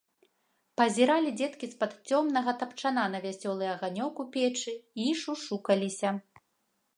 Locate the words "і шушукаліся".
5.05-6.09